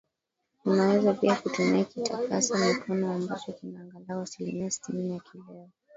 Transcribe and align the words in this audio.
Unaweza 0.65 1.13
pia 1.13 1.35
kutumia 1.35 1.83
kitakasa 1.83 2.57
mikono 2.57 3.11
ambacho 3.13 3.53
kina 3.53 3.79
angalau 3.81 4.21
asilimia 4.21 4.69
Sitini 4.71 5.11
ya 5.13 5.19
kileo 5.19 5.69